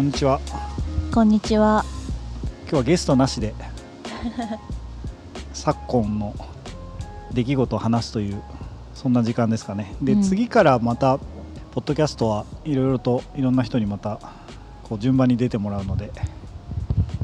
[0.00, 0.40] こんにちは。
[1.12, 1.84] こんにちは。
[2.62, 3.54] 今日はゲストなしで
[5.52, 6.34] 昨今の
[7.34, 8.40] 出来事を話すという
[8.94, 9.94] そんな時間ですかね。
[10.00, 10.22] で、うん。
[10.22, 14.18] 次からまたポッドキャストはいろいろといろんな人にまた
[14.84, 16.10] こう順番に出てもらうので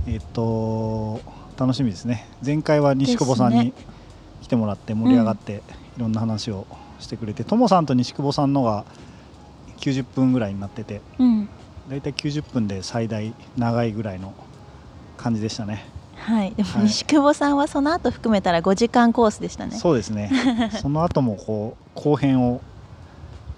[0.06, 1.22] えっ、と
[1.56, 2.28] 楽しみですね。
[2.45, 3.72] 前回は西久保さんに
[4.42, 5.62] 来てもらって盛り上がって
[5.97, 6.66] いろんな話を
[7.00, 8.84] してくれてとも、さんと西久保さんのが
[9.78, 11.48] 90分ぐらいになっててうん
[11.88, 14.34] だいたい90分で最大長いぐらいの
[15.16, 15.84] 感じでしたね。
[16.16, 16.52] はい。
[16.54, 16.82] でもはい。
[16.84, 19.77] 西久保さんはその後含めたら5時間コースでしたね。
[19.77, 20.30] そうですね。
[20.80, 22.60] その後もこう後編を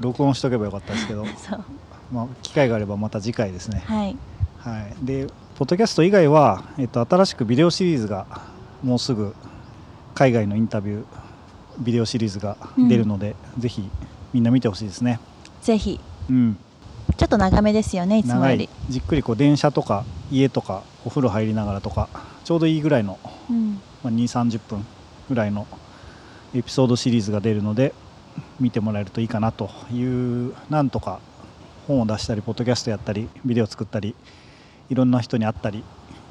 [0.00, 1.64] 録音しとけばよかったですけど、 そう。
[2.12, 4.16] まあ、機会があればまた次回ですね、はい。
[4.58, 5.26] はい、で
[5.58, 8.26] ポッドキャスト以外は、えっと、新しくビデオシリーズが
[8.82, 9.34] もうすぐ
[10.14, 11.04] 海外のインタビュー
[11.80, 13.88] ビデオシリーズが出るので、ぜひ
[14.32, 15.20] みんな見てほしいですね、
[15.62, 16.00] ぜひ。
[16.28, 16.58] うん、
[17.18, 18.68] ちょっと長めですよねいつもより。
[18.88, 22.08] じっくりこう電車とか家とかお風呂入りながらとか
[22.44, 23.18] ちょうどいいぐらいの
[23.50, 23.80] うん。
[24.04, 24.86] まあ、2 3 0分
[25.28, 25.66] ぐらいの
[26.54, 27.92] エピソードシリーズが出るので
[28.60, 31.18] 見てもらえるといいかなというなんとか
[31.88, 34.14] 本を出したりポッドキャストやったりビデオ作ったり
[34.88, 35.82] いろんな人に会ったり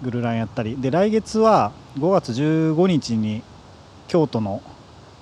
[0.02, 0.78] グルランやったり。
[0.80, 3.44] で来月は5月15日に
[4.08, 4.62] 京都の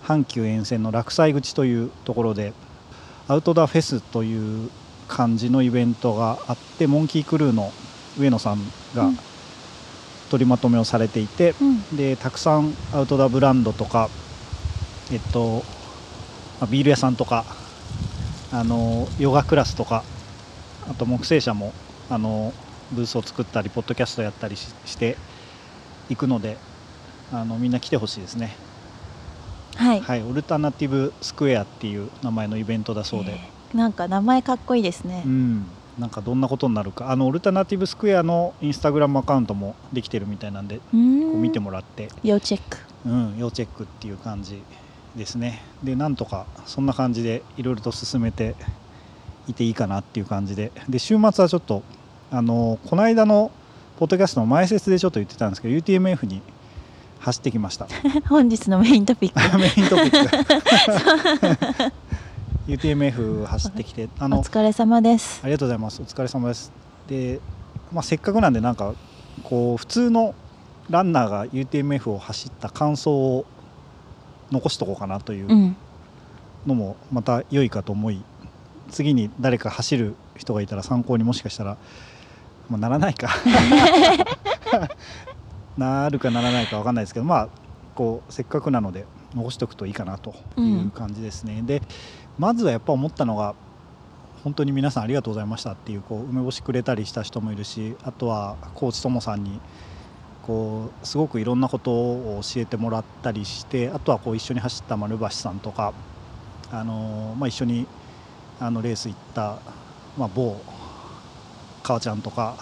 [0.03, 2.53] 阪急沿線の落西口というところで
[3.27, 4.69] アウトドアフェスという
[5.08, 7.72] 感じのイベントがあってモンキークルーの
[8.17, 8.59] 上野さん
[8.95, 9.20] がうん。
[10.30, 11.95] 取りまとめをされていて、うん。
[11.95, 14.09] でたくさんアウトドアブランドとか、
[15.12, 15.64] えっと
[16.59, 17.45] まあビール屋さんとか
[18.52, 20.03] あのヨガクラスとか
[20.89, 21.73] あと木製車も
[22.09, 22.53] あの
[22.92, 25.17] ブースを作ったりポッドキャストやったりしして
[26.09, 26.58] いくので
[27.31, 28.56] あのみんな来てほしいですね、
[29.75, 35.24] はい、はい、オルタナティブスクエアっていう名前のイベントだそうで、えーなんか名前かっこいいですね。
[35.26, 35.66] うん、
[35.98, 37.12] なんかどんなことになるか。
[37.12, 42.09] あのオルタナティブスクエアのインスタグラムアカウントもできてるみたいなんで見てもらって。
[42.24, 42.78] 要チェック。
[43.06, 44.62] うん、要チェックっていう感じ
[45.16, 45.62] ですね。
[45.84, 48.56] でなんとかそんな感じでいろいろと進めて
[49.48, 50.72] いていいかなっていう感じで。
[50.90, 51.84] で週末はちょっと
[52.32, 53.52] あのこの間の
[53.97, 56.42] ポッドキャストの前説でちょっと言ってたんですけど UTMF に
[57.20, 57.88] 走ってきました。
[58.28, 59.58] 本日のメイントピック。
[59.58, 61.94] メイントピック
[62.68, 66.02] UTMF 走ってきてあおの疲れ様ですありがとうございます。
[66.02, 66.72] お疲れ様です。
[67.08, 67.40] で、
[67.94, 68.96] まあ、せっかくなんで、なんか、
[69.44, 70.34] こう、普通の
[70.90, 73.46] ランナーが UTMF を走った感想を
[74.52, 75.76] 残しとこうかなといううん
[76.66, 78.24] のも、また良いかと思い、
[78.90, 81.78] 次に誰か走る人がいたら参考にもしかしたら、
[82.68, 83.30] まあ、ならないか。
[85.78, 87.50] なるかならないかわかんないですけど、まあ、
[87.94, 89.06] こう、せっかくなので、
[89.36, 91.62] 残しておくといいかなという感じですね。
[91.62, 91.82] で、
[92.38, 93.56] まずはやっぱ思ったのが、
[94.44, 99.59] 本当に皆さんありがとうございましたっていうこう梅干しくれたりした人もいるしあとはコーチともさんに
[100.44, 105.96] こうすごくいろんなことを教えてもらったりしてあとはこう一緒に走った丸橋さんとか、
[106.72, 107.88] あのまあ、一緒に
[108.59, 109.57] あのレース行った、
[110.16, 110.62] まあ、某
[111.81, 112.56] 川ちゃんとか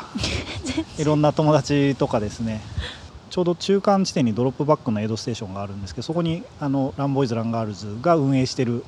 [0.97, 2.61] いろんな友達とかですね。
[3.29, 8.85] ちょうど中間地点にドロップバックのエイドステーションがあるんですけどそこにあのランボーイズ・ランガールズが運営してる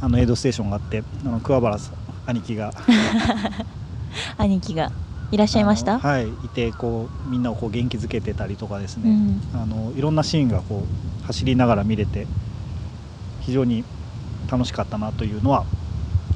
[0.00, 1.94] あのエイドステーションがあってあの桑原さん
[2.26, 2.72] 兄貴が。
[4.38, 4.90] 兄貴が
[5.30, 5.98] いらっしゃいました？
[5.98, 9.60] はいいてこうみんなをこう元気づけてたりとかですね、うん。
[9.60, 10.84] あのいろんなシーンがこ
[11.22, 12.26] う走りながら見れて
[13.40, 13.84] 非常に
[14.50, 15.64] 楽しかったなというのは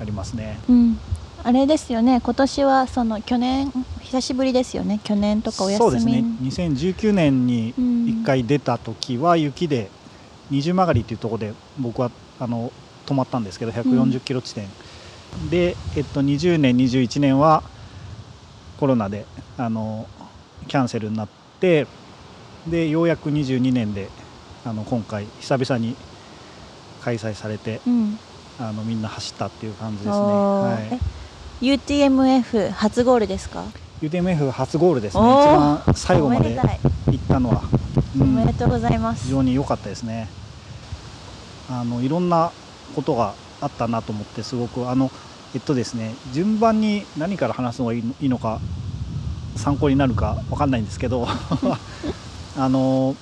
[0.01, 0.59] ありますね。
[0.69, 0.99] うん、
[1.45, 2.21] あれですよね。
[2.23, 3.73] 今年はその去年
[4.03, 5.01] 久しぶりですよね。
[5.05, 5.79] 去年とかお休み。
[5.79, 6.25] そうですね。
[6.43, 7.85] 2019年にうん。
[8.07, 9.89] 1回出た時は雪で
[10.51, 12.11] 二重曲がりっていうところで僕は
[12.41, 12.73] あの
[13.11, 14.69] 止まったんですけど140キロ地点、
[15.51, 17.63] で、えっと、20年21年は
[18.79, 19.27] コロナで
[19.59, 20.07] あの
[20.69, 21.29] キャンセルになっ
[21.61, 21.87] て
[22.69, 24.09] でようやく22年で
[24.65, 25.97] あの今回久々に
[27.03, 28.19] 開催されてうん。
[28.61, 30.99] あのみんな走ったっていう感じですね、はえ
[31.63, 33.65] UTMF 初ゴールですか？
[34.03, 35.23] い、UTMF 初ゴールですね。
[35.23, 36.59] 一番最後まで
[37.07, 37.63] 行ったのは、
[38.17, 38.23] うん。
[38.23, 39.25] おめでとうございます。
[39.25, 40.29] 非常に良かったですね。
[41.71, 42.53] あのいろんな
[42.95, 45.11] ことがあったなと思ってすごくあの
[45.55, 48.61] えっとですね順番に何から話すのがいいのか
[49.57, 51.27] 参考になるかわかんないんですけど
[52.57, 53.17] あの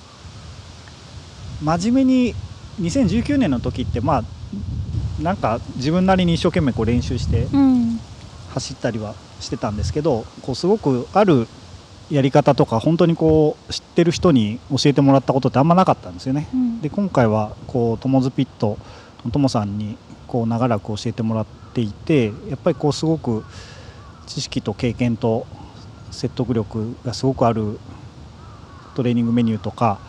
[1.61, 2.35] 真面目に
[2.81, 4.23] 2019年の時ってまあ
[5.21, 7.99] なんか自分なりに一生懸命こう練習してうん
[8.53, 11.47] 走ったりはしてたんですけどこうすごくある
[12.09, 16.47] やり方とか本当にこう知ってる人に教えてもらったことってあんまなかったんですよね。
[16.53, 18.77] うんで今回はこうトモズピットの
[19.31, 23.43] トモさんにこう長らく教えてもらっっていてやっぱりこうすごく
[24.27, 25.45] 知識と経験と
[26.11, 27.79] 説得力がすごくある
[28.95, 29.99] トレーニングメニューとか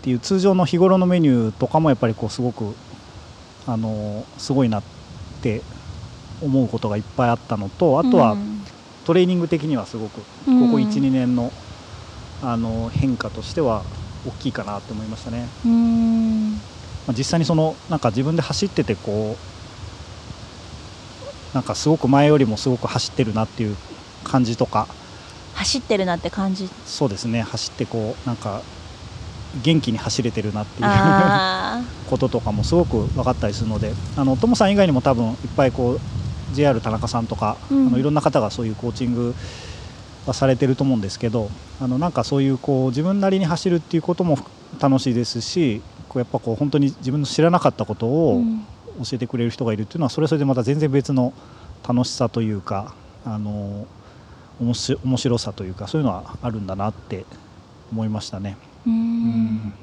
[0.00, 2.74] っていう通常の日頃のメニューとかもやっぱりこうすごく
[3.66, 4.82] あのすごいなっ
[5.42, 5.62] て
[6.40, 8.36] 思うことがいっぱいあったのとあとは
[9.04, 11.52] トレーニング的にはすごくここ12年の
[12.42, 13.82] あの変化としては
[14.26, 15.48] 大きいかなって思いましたね。
[17.06, 19.36] まあ、実際にそのなんか自分で走っててこ
[21.52, 23.76] うなんかすごく前よりもすごく走ってるなっていう
[24.24, 24.88] 感じとか。
[25.54, 26.68] 走ってるなって感じ。
[26.84, 27.42] そうですね。
[27.42, 28.62] 走ってこうなんか
[29.62, 30.88] 元気に走れてるなっていう
[32.10, 33.94] こととかもすごく分かったりするので。
[34.16, 36.00] あのトモさん以外にも多分いっぱいこう
[36.54, 39.34] JR 田中さんとか、うん、あのいろんな方がそういうコーチング
[40.26, 44.38] はされてると思うんですけどあのなんかそういうこう自分なりに走るっていうことも
[44.80, 45.82] 楽しいですし
[46.14, 48.40] こうやっぱこう本当に自分の知らなかったことを
[48.98, 51.34] 教えてくれる人がいるっていうのはそれはそれでまた全然別の
[51.86, 52.94] 楽しさというか
[53.26, 53.86] あの
[54.60, 57.24] 面白さというかそういうのはあるんだなって
[57.90, 58.56] 思いましたね。
[58.86, 59.74] うん。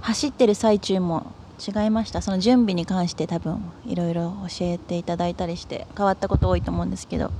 [0.00, 1.26] 走ってる最中も
[1.60, 2.22] 違いました？
[2.22, 7.30] その準備に関して多分いろいろ教えていただいたりして変わったこと多いと思うんですけど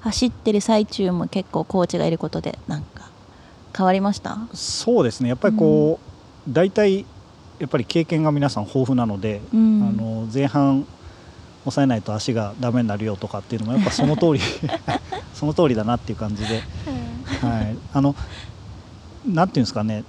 [0.00, 3.08] 走ってる最中も結構コーチがいることでなんか
[3.76, 4.38] 変わりました？
[4.52, 5.30] そうですね。
[5.30, 5.98] やっぱりこ
[6.46, 7.06] う、うん、大体
[7.58, 10.86] やっぱり経験が皆さん豊富なので、うん、あの前半
[11.64, 14.40] 抑えないと足がダメになるよとかっていうのもやっぱその通り
[15.34, 16.62] その通りだなっていう感じで、
[17.40, 18.14] はい、あの
[19.26, 20.04] なんていうんですかね。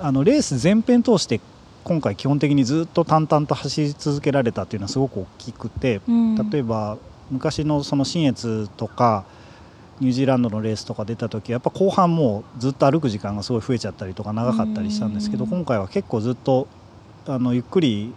[0.00, 1.40] あのレース全編通して
[1.82, 6.98] 今回基本的にずっと淡々と走り続けられたっていうのはすごく大きくて、うん、例えば
[7.30, 9.24] 昔のその信越とか
[10.00, 16.68] ニュージーランドのレースとか出た時やっぱ後半もうずっと歩く時間がすごい増えちゃったりとか長かったりしたんですけど、今回は結構ずっと
[17.26, 18.14] あのゆっくり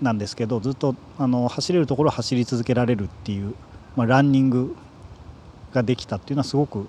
[0.00, 3.54] なんですけどずっとあの走れるところを走り続けられるっていう、
[3.96, 4.76] まあ、ランニング
[5.72, 6.88] ができたっていうのはすごく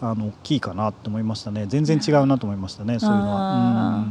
[0.00, 1.66] あの大きいかなと思いましたね。
[1.66, 4.04] 全然違うなと思いましたね そういうのは。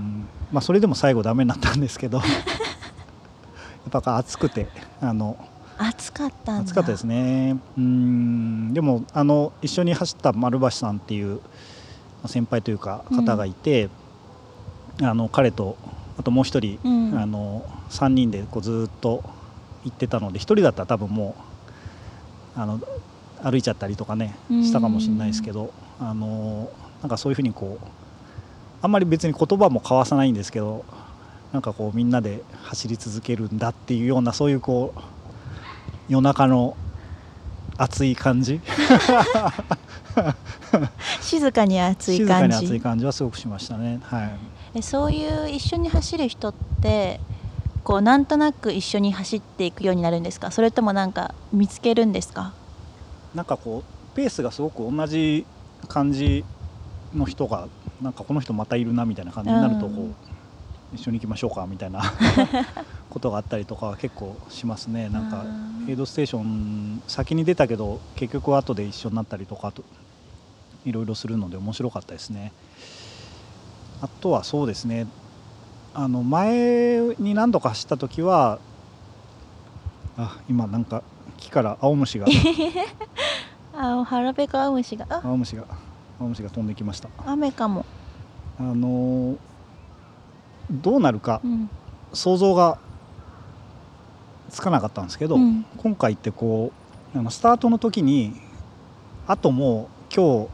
[0.52, 2.22] まあ、それでも最後ダメになったんですけど。
[3.92, 4.68] やっぱ暑くて
[5.00, 5.38] あの
[5.78, 7.58] 暑かった暑かったですね。
[7.78, 8.74] うん。
[8.74, 11.40] でもあの一緒に走った丸橋さんっていう
[12.26, 13.90] 先輩というか方がいて、
[15.00, 15.78] うん、あの彼と
[16.18, 19.24] あともう一人、うん、あの3人でこうずっと
[19.84, 21.36] 行ってたので1人だったら多分も
[22.56, 22.80] うあの
[23.44, 26.72] 歩いちゃったりとかねしたかもしれないですけど、あの
[27.02, 27.88] なんかそういうふうにこう
[28.82, 30.84] あんまり別に言葉も交わさないんですけど
[31.54, 35.00] なんかこうみんなで走り続けるんだっていうようなそういうこう
[36.10, 36.76] 夜中の
[37.78, 38.60] 暑い感じ？
[41.22, 42.58] 静かに暑い感じ。
[42.58, 44.32] 静かに暑い感じはすごくしましたね、はい、
[44.76, 47.20] えそういう一緒に走る人って
[47.84, 50.50] こうなんとなく一緒に走っていくようになるんですか？
[50.52, 52.54] それともなんか見つけるんですか？
[53.36, 55.46] なんかこうペースがすごく同じ
[55.88, 56.44] 感じ
[57.14, 57.68] の人が
[58.02, 60.16] なんかこの人またいるなみたいな感じになるとこう、うん、
[60.94, 62.02] 一緒に行きましょうかみたいな
[63.10, 65.10] ことがあったりとかは結構しますね。
[65.10, 65.46] なんか
[65.88, 69.84] エイドステーション先に出たけど結局後で一緒になったりとかと
[70.86, 72.52] いろいろするので面白かったですね。
[74.02, 75.08] あとはそうですね。
[75.94, 78.60] あの前に何度か走った時は
[80.18, 81.02] あ今なんか
[81.38, 82.28] 木から青虫が
[83.76, 85.08] あ腹ペコ青虫が？
[85.24, 85.64] 青虫が
[86.20, 87.10] 青虫が飛んできました。
[87.26, 87.86] 雨かも。
[88.60, 89.36] あの
[90.72, 91.42] どうなるか、
[92.12, 92.78] 想像が
[94.50, 96.72] つかなかったんですけど、うん、今回ってこ
[97.16, 98.34] うあのスタートの時に
[99.28, 100.50] あともう今日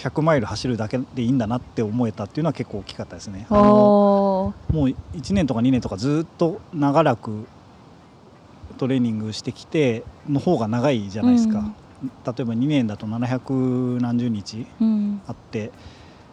[0.00, 3.46] 100マイル走るだけでいいんだなって思えたっていうのは結構大きかったですね。
[3.48, 7.46] あのもう1年とか2年とかずっと長らく
[8.76, 14.66] トレーニングしてきての方が長いじゃないですか、うん、例えば2年だと700何十日
[15.26, 15.72] あって、うん、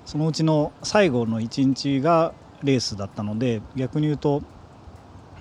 [0.06, 2.34] そのうちの最後の1日が
[2.64, 4.42] レースだったので逆に言うと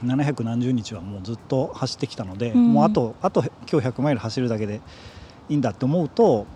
[0.05, 4.81] 700何十日はもうずっと走ってきたので、うん、もうあとあと今日100マイル走るだけで
[5.49, 6.47] いいんだって思うと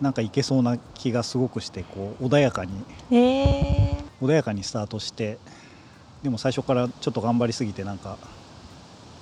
[0.00, 2.72] なんかいけそうな気がすごくしてこう穏やかに、
[3.10, 5.38] えー、穏やかにスタートして
[6.22, 8.16] でも最初からちょっと頑張りすぎてなんか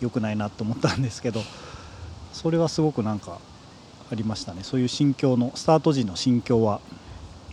[0.00, 1.40] 良くないなって思ったんですけど
[2.32, 3.38] それはすごくなんか
[4.10, 4.62] ありましたね。
[4.62, 6.80] そういう心境のスタート時の心境は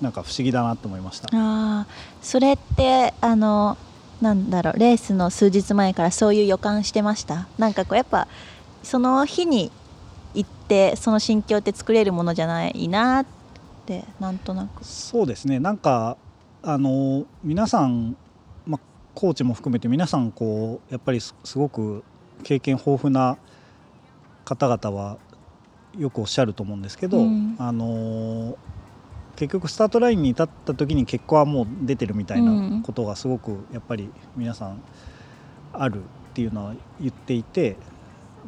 [0.01, 1.29] なんか不思議だなと思いました。
[1.31, 1.87] あ
[2.21, 3.77] それってあの
[4.21, 7.47] なんだろうレースの数日前からそういう予感してました？
[7.57, 8.27] なんかこうやっぱ
[8.83, 9.71] その日に
[10.33, 13.25] 行ってその心境って作れるものじゃないなっ
[13.85, 14.83] てなんとなく。
[14.83, 15.59] そうですね。
[15.59, 16.17] なんか
[16.61, 18.17] あの皆さん、
[18.65, 18.79] ま、
[19.15, 22.03] コーチも含めて皆さんこうやっぱりすごく
[22.43, 23.37] 経験豊富な
[24.43, 25.17] 方々は
[25.97, 27.55] よくおっしゃると思うんですけど、うん。
[27.57, 28.57] あの
[29.35, 34.81] 結局スタートラインに立った時に結果はもう出てるみたいなことがすごくやっぱり皆さん
[35.73, 37.77] あるっていうのは言っていて、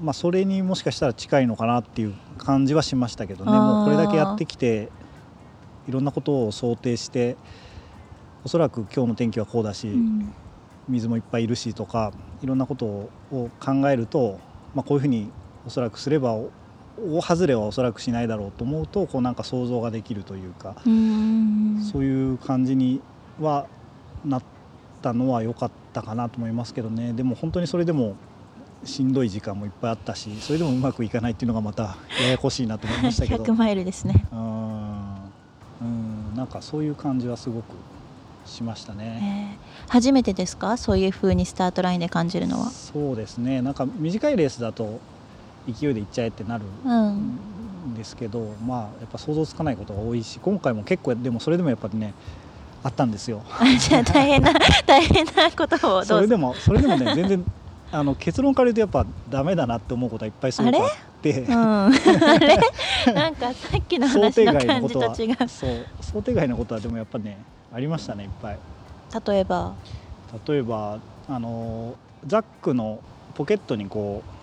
[0.01, 3.51] まあ、それにもしかしたら近いのかなっていう感じはしましたけどね。
[3.51, 4.89] もうこれだけやってきて
[5.87, 7.37] いろんなことを想定して
[8.43, 10.33] おそらく今日の天気はこうだし、うん。
[10.87, 12.11] 水もいっぱいいるしとか
[12.41, 14.39] いろんなことを考えると、
[14.75, 15.31] まあ、こういうふうに
[15.65, 16.49] おそらくすればお
[17.03, 21.81] 大外れはおそらくしないだろうと思うとこうなんか想像ができるというか、うん。
[21.91, 23.01] そういう感じに
[23.39, 23.65] は
[24.25, 24.43] なっ
[25.01, 27.13] たのは良かったかなと思いますけどね。
[27.13, 28.15] でも本当にそれでも
[28.83, 33.43] しんどい時間もいっぱいあったしそれでもうまくいかないっていうのがまたややこしいなと思いましたけど。
[33.45, 34.25] 100マイルですね。
[34.31, 35.05] うーん。
[35.81, 35.83] う
[36.33, 36.35] ん。
[36.35, 37.65] なんかそういう感じはすごく
[38.45, 39.57] しましたね。
[39.57, 39.91] えー。
[39.91, 40.77] 初めてですか？
[40.77, 42.69] そういう風にスタートラインで感じるのは。
[42.69, 43.61] そうですね。
[43.61, 44.99] なんか短いレースだと
[45.67, 47.37] 勢いでいっちゃえってなるうん。
[47.91, 52.13] んですけど、まあやっぱ想像つかないことが多いし今回も結構でもそれでもやっぱりね
[52.83, 53.41] あったんですよ。
[53.59, 54.53] あじゃあ大変な
[54.85, 56.15] 大変なことをどうぞ。
[56.15, 57.45] それでもそれでもね全然
[57.91, 60.89] あの結論から言うとやっぱダメだなって思うことはいっぱいすごくあっ
[61.21, 61.41] て。
[61.41, 61.89] うん、あ
[62.39, 63.13] れ？
[63.13, 65.35] なんかさっきの想話の感じこと違う。
[65.49, 65.85] そう。
[66.01, 67.37] 想定外のことはでもやっぱね
[67.73, 68.59] ありましたねいっぱい。
[69.27, 69.73] 例えば？
[70.47, 72.99] 例えばあのザックの
[73.35, 74.40] ポケットにこう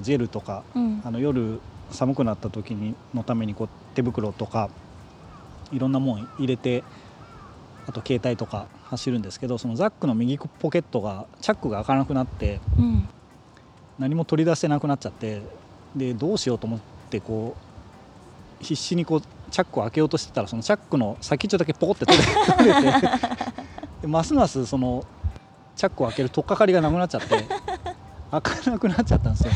[0.00, 1.02] ジェルとかうん。
[1.04, 4.68] あの夜寒くなった時にのためにこう手袋とか
[5.72, 6.84] いろんなもん入れて
[7.86, 13.08] あと携帯とか走るんですけどそのザックの右ポケットがチャックが開かなくなってうん。
[13.98, 15.42] 何も取り出せなくなっちゃって
[15.96, 16.80] でどうしようと思っ
[17.10, 17.56] てこ
[18.60, 23.08] う必死にこうチャックを開けようとしてたらそのチャックの先っちょだけポコって取れ て
[24.02, 25.04] でますますその
[25.74, 27.44] チャックを開ける取っかかりがなくなっちゃって
[28.30, 29.52] 開かなくなっちゃったんですよ。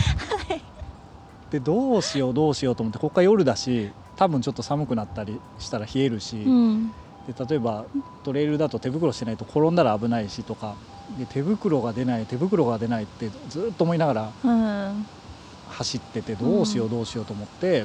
[1.50, 6.92] でどうしようどうしようと思ってここから夜だし多分ちょっと寒くなったりしたら冷えるし、うん。
[7.26, 7.84] で例えば
[8.24, 10.74] トレイルだと手袋してないと転んだら危ないしとか
[11.18, 15.06] で手袋が出ない手袋が出ないってずっと思いながらうん。
[15.68, 17.84] 走っててどうしようどうしようと思って、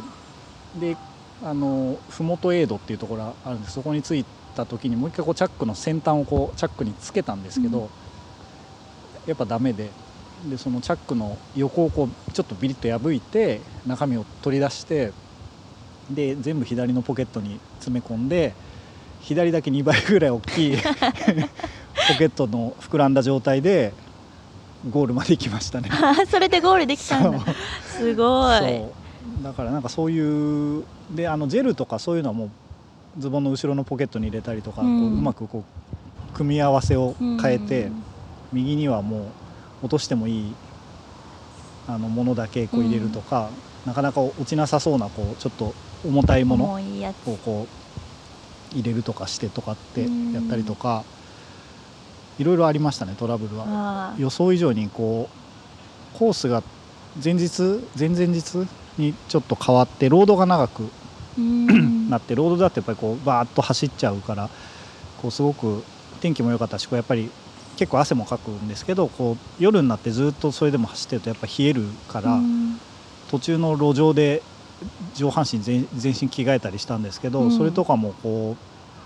[0.80, 0.98] で
[1.44, 3.74] あの麓エイドっていうところがあるんです。
[3.74, 4.26] そこに着い
[4.56, 7.88] た時にもう一回こうチャックの先端をこうチャックにつけたんですけど、うん。
[9.26, 9.90] やっぱダメで
[10.50, 15.12] でそのチャックの横をこうちょっとビリッと破いて中身を取り出して
[16.12, 18.54] で全部左のポケットに詰め込んで
[19.22, 20.78] 左だけ2倍ぐらい大きい
[22.10, 23.94] ポケットの膨らんだ状態で
[24.90, 25.90] ゴールまで行きましたね。
[25.92, 27.40] あそれでゴールできたんだ。
[27.98, 28.84] すごい。
[29.44, 32.50] だからなんかそういうであのジェルとかそういうのはもう
[33.18, 35.00] ズボンの後ろのポケットに入れたりとか、ううん。
[35.00, 35.64] こううまくこ
[36.34, 38.04] う組み合わせを変えて、うん。
[38.54, 39.22] 右にはもう
[39.82, 40.56] 落としてもいい
[41.88, 43.50] あのものだけこう入れるとか、
[43.86, 45.74] なかなか落ちなさそうなこうちょっっと
[46.06, 46.68] 重たいものを
[47.38, 47.68] こ
[48.74, 50.02] う入れるとかしてとかって
[50.34, 51.04] やったりとか、
[52.38, 54.16] いろいろありましたねトラブルは。
[54.18, 55.30] 予想以上にこ
[56.16, 56.62] うコースが
[57.24, 58.68] 前日前々日
[58.98, 60.84] にちょっと変わってロードが長く
[61.38, 62.10] うん。
[62.10, 64.50] なってロードだってやっぱりこうバーッと走っちゃうから
[65.22, 65.84] こうすごく
[66.22, 67.30] 天気も良かったしこうやっぱり
[67.78, 72.80] 結構汗もかくんですけどこう夜になってずっとそれでも走ってるとやっぱ冷えるから、うん。
[73.30, 74.42] 途中の路上で
[75.14, 77.52] 上半身全全身着替えたりしたんですけど、うん。
[77.52, 78.58] それとかもこ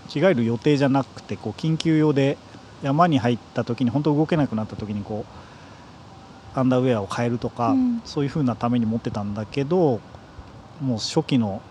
[0.06, 2.38] う着替える予定じゃなくてこう緊急用で
[2.82, 5.26] 山に入った時に本当動けなくなった時にこ
[6.56, 8.02] うアンダーウェアを変えるとか、うん。
[8.06, 10.00] そういう風なために持ってたんだけど
[10.82, 11.62] もう初期の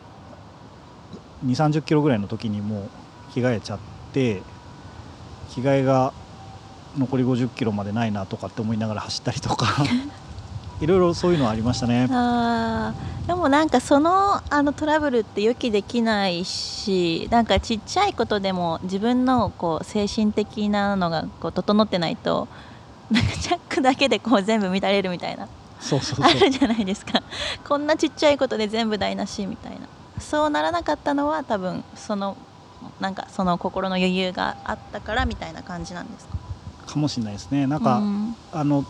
[1.45, 2.81] 2 3 0キロぐらいの時にも
[3.31, 3.79] う着替えちゃっ
[4.13, 4.43] て
[5.49, 6.13] 着替えが
[6.99, 9.85] 残り50キロまでないなとかって思いながら走ったりとか。
[10.81, 12.09] いろいろそういうのはありましたね。
[12.11, 22.49] あーでもなんかそのあのトラブルって予期できないしなんかちっちゃいことでも自分のこう精神的なのがこう整ってないと
[23.11, 25.49] なんかチャックだけでこう全部乱れるみたいな。
[25.81, 26.25] そうそうそう。
[26.25, 27.23] あるじゃないですか。
[27.69, 29.81] こんなちっちゃいことで全部台無しみたいな。
[30.19, 32.39] そうならなかったのは多分その
[33.01, 36.37] なんかその心の余裕があったからみたいな感じなんですか？
[36.91, 37.67] かもしれないですね。
[37.67, 38.37] なんか、うん。
[38.53, 38.85] あの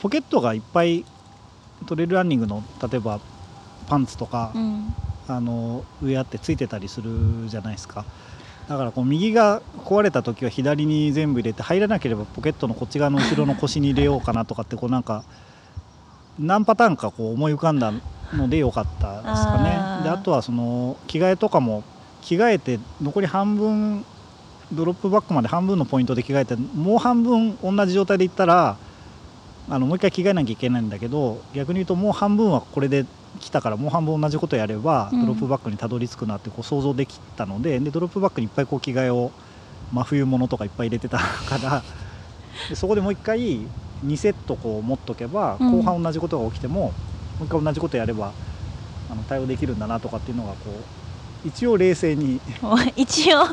[0.00, 1.04] ポケットがいっぱい
[1.86, 3.20] トレイルランニングの例えば
[3.88, 4.94] パンツとか、うん。
[5.28, 7.10] あの上あってついてたりする
[7.46, 8.04] じゃないですか。
[8.68, 15.24] だからこう右が壊れた時は左に全部入れて入らなければポケットのこっち側の後ろの腰に入れようかなとかってこうなんか
[16.38, 17.92] 何パターンかこう思い浮かんだ
[18.32, 19.70] のでよかったですかね。
[19.70, 20.02] あー。
[20.04, 21.82] であとはその着替えとかも
[22.22, 24.04] 着替えて残り半分
[24.72, 28.76] ドロップバックまで半分のポイントで着替えてもう半分同じ状態でいったら
[29.68, 33.04] あのもう一回着替えなきゃいけないんだけど逆に言うともう半分はこれで
[33.40, 35.20] 来たからもう半分同じことやればうん。
[35.20, 39.30] ドロップバッグにたどり着くなってこう想像できたのででドロップバッグにいっぱいこう着替えを
[39.92, 41.82] 真冬物とかいっぱい入れてたから
[42.68, 43.38] でそこでもう一回
[44.04, 45.72] 2セットこう持っとけばうん。
[45.78, 46.92] 後半同じことが起きてもも
[47.42, 48.32] う一回同じことやれば
[49.10, 51.01] あの対応できるんだなとかっていうのがこう
[51.44, 52.40] 一応冷静に。
[52.96, 53.44] 一応。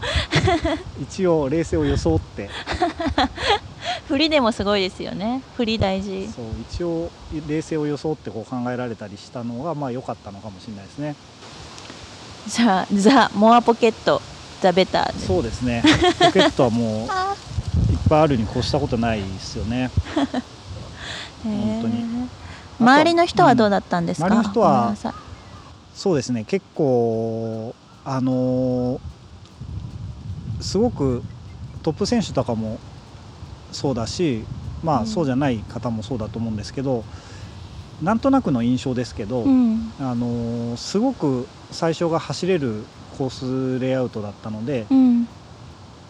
[1.02, 2.50] 一応冷静を装って。
[4.08, 5.42] 振りでもすごいですよね。
[5.56, 6.30] 振り大事。
[6.36, 7.10] そう一応
[7.48, 11.16] 冷静を装ってこう考えられたりしたのがまあ良かったのかもしれないですね。
[12.48, 14.22] じゃあザ・モアポケット
[14.62, 15.26] ザ・ベターで。
[15.26, 15.84] そうですね。
[16.20, 17.36] ポケットはもういっあ
[18.10, 19.90] ぱいあるに越したことないですよね。
[21.44, 22.30] 本当に。
[22.80, 24.96] 周りの人はどうだったんですか、うん周りの人は
[25.94, 26.46] そうですね。
[26.46, 27.76] 結構
[28.10, 29.00] あのー
[30.62, 31.24] すごく
[31.84, 32.80] トップ選手とかも
[33.72, 34.44] そうだし
[34.84, 35.08] まあ、うん。
[35.08, 37.04] そうじゃない方もそうだと思うんですけど
[38.02, 39.94] なんとなくの印象ですけど、うん。
[40.00, 42.84] あのーすごく最初が走れる
[43.18, 43.30] コー
[43.78, 45.28] スレイアウトだったので、うん。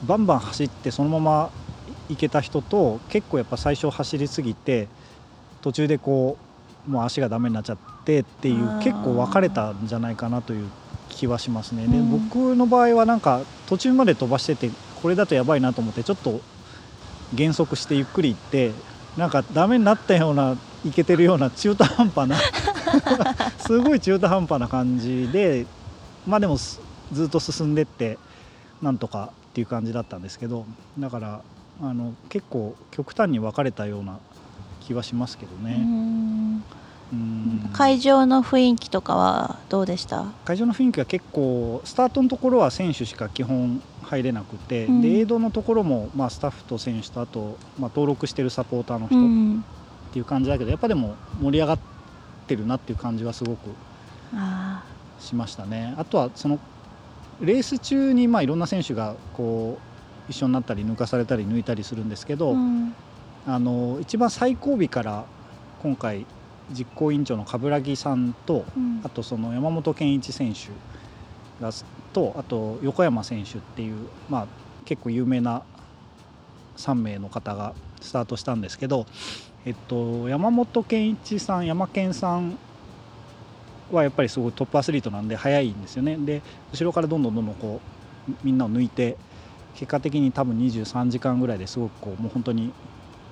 [0.07, 1.49] バンバン走ってそのまま
[2.07, 4.87] 行けた人と結構やっぱ最初走りすぎて
[5.61, 6.37] 途中でこ
[6.87, 10.69] うもう足がダメになっちゃってっていう結構分かれたんじゃないかなという
[11.09, 11.87] 気はしますね。
[11.87, 14.69] でうん僕の場合はなんか途中まで飛ばしてて
[15.01, 16.41] これだとやばいなと思ってちょっと
[17.33, 18.71] 減速してゆっくり行って
[19.17, 22.37] なんかダメになったようないけてるような中途半端な
[23.59, 25.65] すごい中途半端な感じで
[26.25, 26.79] まあでもす
[27.11, 28.17] ずっと進んでって
[28.81, 30.65] なんとかっていう感じだったんですけど
[30.97, 31.41] だから
[31.81, 34.19] あの結構極端に分かれたような
[34.81, 35.85] 気はしますけどうね。
[37.15, 37.69] んうん。
[37.73, 40.25] 会場の雰囲気とかはどうでした？
[40.45, 45.01] 会場の雰囲気は結構スタートのところは選手しか基本入れなくて、うん。
[45.01, 49.63] でエイドのところも、まあ、スタッフと選手とあと、まあ、登録してるサポーターの人っうん。
[50.11, 51.79] ていう感じだけど、やっぱでも盛り上がっ
[52.47, 53.69] てるなっていう感じはすごく
[54.33, 54.83] あ
[55.19, 55.93] しましたね。
[55.97, 56.59] あとはその
[57.41, 59.77] レース中にまあいろんな選手がこ
[60.27, 62.93] う一緒になったり抜かされたり抜いたりするんですけーど、うん。
[63.47, 65.25] あの一番最後尾から
[65.81, 66.25] 今回
[66.71, 69.01] 実行委員長の冠城さんとうん。
[69.03, 70.69] あとその山本健一選手
[71.63, 71.71] が
[72.13, 74.47] とあと横山選手っていう、まあ、
[74.85, 75.63] 結構有名な
[76.77, 79.05] 3名の方がスタートしたんですけど、
[79.65, 82.57] えっと、山本健一さん山健さん
[83.91, 86.15] はやっぱりすごいトップアスリートなんで速いんですよね。
[86.17, 87.81] で後ろからどんどんどんどんこ
[88.27, 89.17] うみんなを抜いて
[89.73, 92.71] 結果的に多分23時間ぐらいですごくこうもう本当に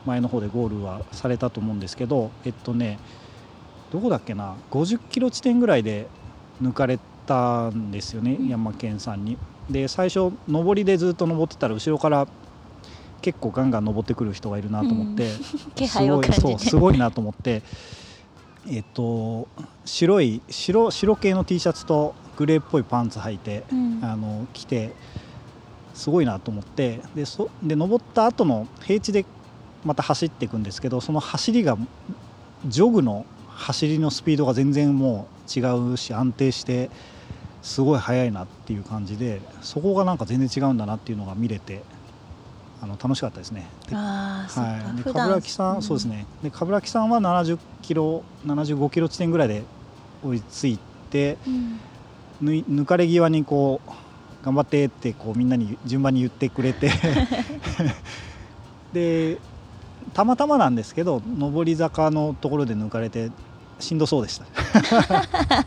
[0.06, 2.98] 前の方でゴールはされたと思うんですけどえっとね
[3.92, 6.08] どこだっけな？50キロ地点ぐらいで
[6.62, 9.38] 抜かれたんですよね、うん山県さんに。
[9.70, 12.28] で最初上りでずっと登ってたら後ろから
[13.22, 15.30] 結構ガンガン登ってくる人がいるなと思って、
[15.76, 17.64] 気配を感じすごいそうてすごいなと思って
[18.70, 19.48] えっと
[19.84, 24.00] 白い白白系の T シャツとグレーっぽいパンツ履いてうん。
[24.02, 24.94] あの来て
[25.94, 29.26] すごいなと思ってでそで登った後の平地で
[29.84, 31.78] また走っていくんですけどその走りが
[32.68, 33.26] ジョグの
[33.58, 36.90] 走りのスピードが全然もう違うし安定して
[37.64, 41.82] すごい速いなっていう感じでそこがなんか全然違うんだなっていうのが見れて
[42.82, 43.68] あの楽しかったですね。
[43.92, 44.48] は
[44.94, 46.28] い、で冠城さん、そうですね。
[46.44, 49.64] で冠城さんは70キロ75キロ地点ぐらいで
[50.24, 50.78] 追いつい
[51.10, 51.80] てうん。
[52.40, 56.92] 抜かれ際にこう頑張ってってこうみんなに順番に言ってくれて。
[58.94, 59.40] で
[60.14, 63.30] たまたまなんですけど上り坂のところで抜かれて
[63.80, 64.46] しんどそうでした。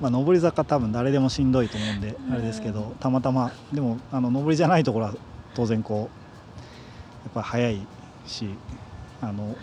[0.00, 5.14] まあ上り坂多分誰でもしんどいと思うんであれですけどたまたまでもあの上りじゃないところは
[5.54, 5.98] 当然こう
[7.24, 7.80] やっぱ速い
[8.26, 8.50] し
[9.22, 9.56] あの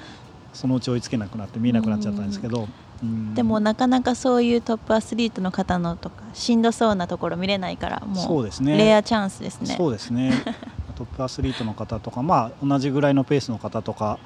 [0.54, 2.68] そのうち追いつけなくなって見えなくなっちゃったんですけど、
[3.02, 3.34] うん。
[3.34, 9.76] でもなかなかそういうトップアスリートの方のとかしんどそうなところ見れないからもうレアチャンスですね。
[9.76, 10.34] そうですね。
[10.96, 14.20] トップアスリートの方とか、まあ、同じぐらいのペースの方とか、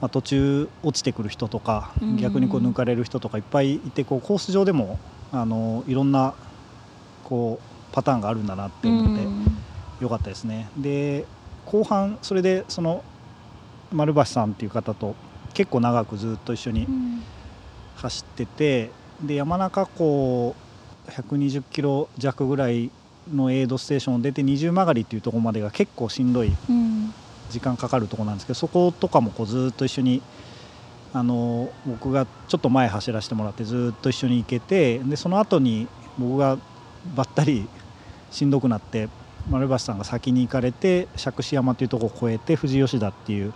[0.00, 2.16] まあ、途中落ちてくる人とかうん。
[2.16, 4.98] 逆にこう抜かれる人とかいっぱいいてこうコース上でも
[5.32, 6.34] あのいろんな
[7.24, 9.44] こうパターンがあるんだなって思ってうん。
[10.00, 10.68] よかったですね。
[10.76, 11.24] で
[11.66, 13.02] 後半それでその
[13.92, 15.14] 丸橋さんっていう方と
[15.54, 17.22] 結構長くずっと一緒にうん。
[17.96, 18.90] 走ってて
[19.22, 20.54] で山中湖
[21.08, 22.90] 120キロ弱ぐらい
[23.34, 27.12] のエイドステーションを出て二重曲がりっていうところまでが結構しんどいうん
[27.50, 30.22] 時間かかるところなんですけどそことかもこうずっと一緒に
[31.12, 36.58] あの僕がちょっと前走らせてもらってずっと一緒に行けてでその後に僕が
[37.14, 37.68] ばったり
[38.30, 39.08] しんどくなって
[39.48, 43.54] 丸橋さんが先に行かれて釈子山っていうところを越えて富士吉田っていう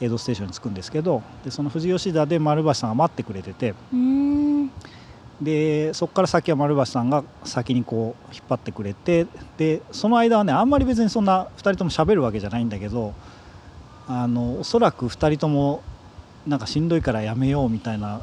[0.00, 4.70] エイドステーションに着くんですけどでその富士吉田で丸橋さんが待ってくれててうん。
[5.40, 9.26] でそこから先は丸橋さんが先にこう引っ張ってくれて
[9.56, 13.12] でその間はねあんまり別にそんな2人とも喋るわけじゃないんだけど
[14.14, 15.82] あのおそらく2人とも
[16.46, 18.20] なんかしんどいからやめようみたいな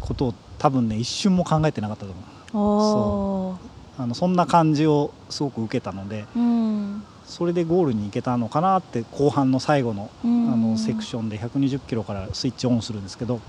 [0.00, 2.58] ことを多分ね一瞬も考えてなかったと思う。
[2.58, 4.02] おー。
[4.02, 7.02] あのそんな感じをすごく受けたのでうん。
[7.24, 10.72] それでゴールに行けたのかなって後半の最後のあうん。
[10.72, 13.40] のセクションで120キロからスイッチオンするんですけど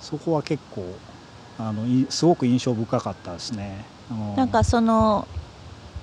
[0.00, 0.86] そこは結構
[1.58, 3.84] あのいすごく印象深かったですね。
[4.36, 5.26] なんかその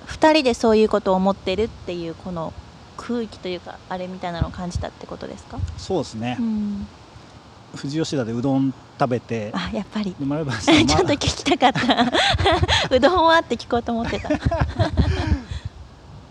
[0.06, 2.52] 2人でそういうことを思ってるっていうこの
[2.96, 6.86] 空気というかあれみたいなのを感じたってことですか、そうですね、うん、
[7.76, 10.14] 富士吉田でうどん食べてあやっぱり。
[10.14, 10.34] ちょっとま
[11.14, 12.10] 聞きたかった。
[12.94, 14.28] うどんはって聞こうと思ってた、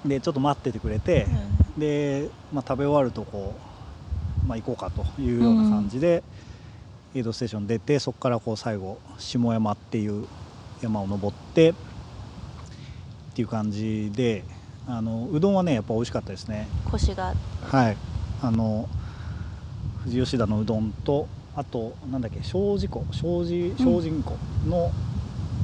[0.05, 1.27] でちょっと待っててくれて、
[1.77, 3.53] で、まあ、食べ終わるとこ
[4.45, 6.23] う、まあ、行こうかというような感じで、
[7.15, 10.25] エイドステーション出てそこからこう最後下山っていう
[10.81, 11.73] 山を登ってっ
[13.35, 14.43] ていう感じで
[14.87, 16.67] あのうどんはねやっぱ美味しかったですね。
[16.91, 17.33] 腰が。
[17.69, 17.97] はい。
[18.41, 18.87] あの
[20.03, 23.05] 富士吉田のうどんとあとなんだっけ精進湖。
[23.11, 24.35] 精進精進湖
[24.69, 24.91] の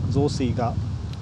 [0.09, 0.73] 雑炊が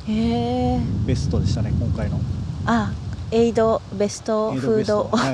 [0.07, 2.19] へえベストでしたね今回の。
[2.65, 2.91] あ
[3.31, 5.03] エイドベストエイフードベスト。
[5.17, 5.31] は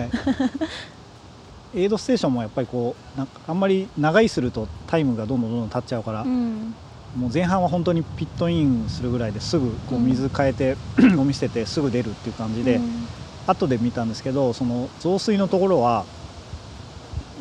[1.75, 6.73] い、エイドステーションもやっぱりこうなんかあんまり長いするとタイムがどんどんどんどん経っちゃうから、うん
[7.17, 10.05] もう前半は本当にピットインするぐらいですぐこううん。
[10.05, 10.75] 水変えて、
[11.15, 13.07] ゴミ捨ててすぐ出るっていう感じで、うん。
[13.45, 16.05] 後で見たんですけどその増水のところは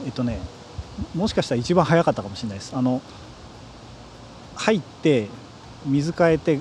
[0.04, 0.40] えっとね
[1.14, 2.74] もしかしたら一番早かったかもしれないです。
[2.74, 3.00] あの
[4.56, 5.28] 入って
[5.86, 6.60] 水変えて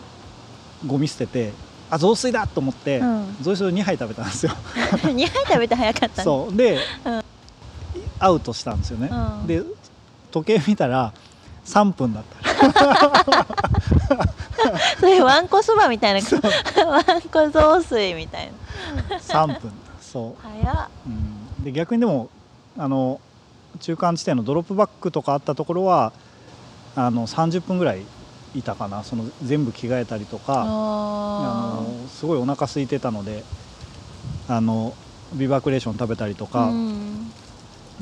[0.85, 1.51] ゴミ捨てて
[1.89, 3.35] あ増水だと思って、うん。
[3.41, 4.51] 増水を2杯食べたんですよ。
[5.03, 6.23] 2杯食べて早かったね。
[6.23, 6.55] そう。
[6.55, 7.21] で、うん。
[8.19, 9.47] アウトしたんですよね、うん。
[9.47, 9.63] で
[10.31, 11.11] 時計見たら
[11.65, 12.40] 3分だった
[14.99, 16.87] そ れわんこそばみたいな。
[16.87, 18.51] わんこ雑炊みたい
[19.09, 19.17] な。
[19.17, 19.71] 3分。
[20.01, 20.41] そう。
[20.41, 20.87] 早っ。
[21.07, 21.63] うん。
[21.63, 22.29] で逆にでも
[22.77, 23.19] あの
[23.79, 26.13] 中間地点のドロップバックとかあったところは
[26.95, 28.01] あの30分ぐらい
[28.53, 29.03] いたかな。
[29.03, 30.53] その全部着替えたりとか。
[30.53, 30.65] ああ
[31.81, 33.43] のすごいお腹空いてたので
[34.47, 34.93] あの
[35.33, 37.31] ビバクレーション食べたりとーか、うん。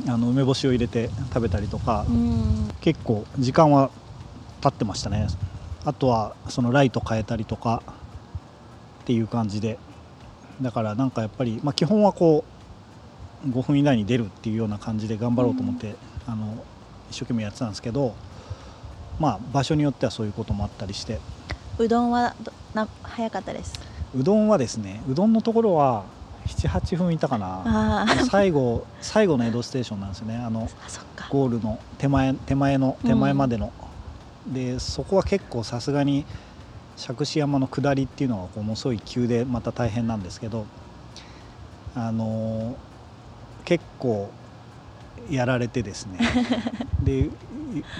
[0.07, 2.71] あの梅干しを入れて食べたりとか、うん。
[2.81, 3.91] 結構時間は
[4.61, 5.27] 経ってましたね。
[5.85, 7.81] あとはそのライト変えたりとか
[9.01, 9.77] っていう感じで。
[10.61, 12.43] だからなんかやっぱり、まあ、基本はこ
[13.45, 15.95] う5分以内に出るっていうような感じで頑張ろうと思って、
[16.27, 16.65] あの
[17.09, 18.13] 一生懸命やってたんですけど
[19.19, 21.19] まあ場所によってはそういうこともあったりして。
[21.77, 23.79] うどんはどな早かったです？
[24.13, 26.03] うどんはですねうどんのところは
[26.47, 28.05] 78分いたかな。
[28.29, 30.35] 最後最後の江戸ステーションなんですよね。
[30.35, 30.67] あの
[31.29, 33.71] ゴールの手前手前の手前までの、
[34.47, 36.25] でそこは結構さすがに
[36.95, 40.65] 釈子山の下りっていうのがこうものすごい急でまた大変なんですけど
[41.95, 42.89] あのー
[43.65, 44.31] 結構
[45.29, 46.17] やられてですね。
[47.03, 47.29] で、い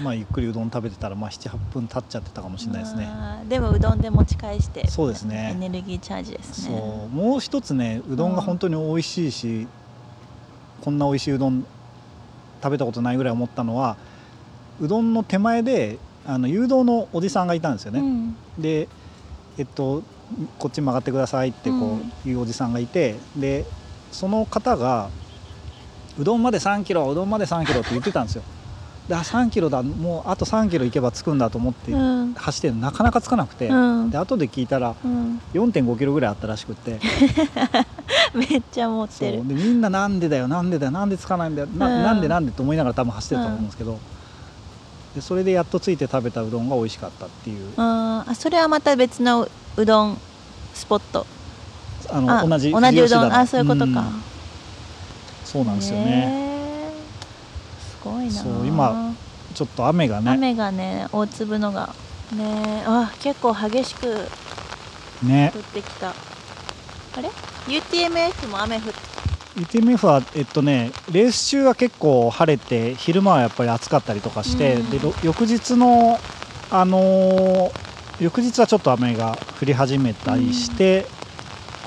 [0.04, 3.08] まあ、ゆっくりうどん食べてたら、まあ、78分経っちゃってたかもしれないですね。
[3.47, 5.52] でもうどんで持ち返してそうですね。
[5.54, 7.15] エネルギーチャージですそねう。
[7.15, 9.67] もう一つねうどんが本当に美味しいし、
[10.82, 11.63] こんな美味しいうどん
[12.63, 13.95] 食べたことないぐらい思ったのは
[14.82, 15.99] うどんの手前で
[16.30, 18.36] あの誘導のおじさんがいたんですよね、うん。
[18.60, 18.88] で
[19.58, 20.04] えっと
[20.60, 23.65] こっち曲がってくださいってこういうおじさんがいて、で
[24.12, 25.10] その方が
[26.20, 28.44] うどんまで3キロうどんまで3キロって言ってたんですよ。
[29.08, 32.34] であ3キロだもうあと3キロ行けば着くんだと思ってうん。
[32.36, 34.12] 走ってなかなか着かなくて、うん。
[34.12, 35.42] で後で聞いたらうん。
[35.54, 37.00] 4.5キロぐらいあったらしくって。
[38.36, 39.48] めっちゃ持ってる。
[39.48, 42.04] でみんななんでだよなんでだよなんでつかないんだよな,、うん。
[42.04, 43.98] なんでなんでと思いながら多分走ってたと思うんですけど、
[45.19, 47.73] でそれでやっとついて食べたうどんが美味しかったっていう。
[47.75, 50.17] あーあそれはまた別のううどん
[50.73, 51.25] スポット。
[52.10, 53.34] あのあ同じ同じうどん。
[53.34, 54.23] あそういうことか、ん。
[55.43, 56.91] そうなんですよね。
[57.82, 58.32] すごいな。
[58.32, 59.13] そう今
[59.53, 60.32] ちょっと雨がね。
[60.32, 61.93] 雨がね大粒のが。
[62.32, 64.27] ねあ結構激しく
[65.23, 65.51] ね。
[65.53, 66.10] 降ってきた。
[66.10, 67.29] あれ
[67.67, 69.09] ？UTMF も雨降って
[69.60, 74.89] UTMF はえっとねレース中は結構晴れて昼間はやっぱり暑かったりとかして、うん。
[74.89, 76.17] でろ翌日の
[76.72, 81.06] あのー翌日はちょっと雨が降り始めたりして、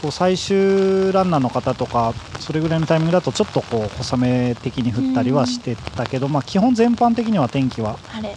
[0.00, 8.34] こう最終ランナーの方とかそれぐらいのタイミングだとちょっとこう小雨的に降ったりはしてたけど、まあ基本全般的には天気は晴れ。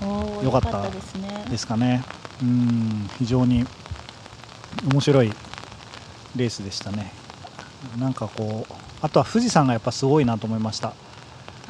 [0.00, 1.44] おーよかったですね。
[1.50, 2.02] ですかね。
[2.42, 3.66] うん非常に
[4.90, 5.32] 面白い
[6.34, 7.17] レースでしたね
[7.98, 10.92] なんかこうあとは富士山がやっぱすごいなと思いました。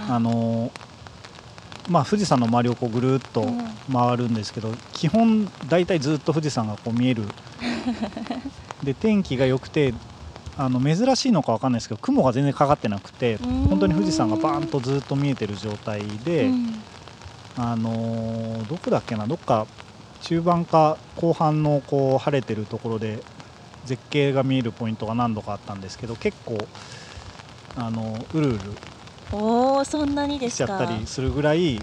[0.08, 0.18] あ。
[0.18, 0.70] の
[1.88, 3.46] まあ、富士山の周りをこうぐるっと
[3.90, 7.24] 回るんですけど、基本大体ずっと富士山がこう見える。
[8.84, 9.94] で天気が良くて
[10.56, 16.50] あの珍しいのか分かんないですけど雲が全然かかってなくて本当に富士山がバーンとずっと見えてる状態で、
[17.56, 19.66] あのどこだっけなどっか
[20.20, 23.22] 中盤か後半のこう晴れてるところで
[23.88, 26.68] 絶景が見えるポイントが何度かあったんですけど結構
[27.76, 28.58] あのうるうる
[29.32, 31.80] おそんなにでしちゃったりするぐらい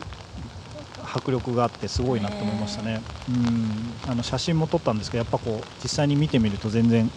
[1.14, 3.02] 迫力があってすごいなと思いましたね。
[3.30, 3.66] うん
[4.08, 7.10] あの写真も撮ったんですけどやっぱこう実際に見てみると全然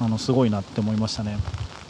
[0.00, 1.38] あのすごいなって思いましたね。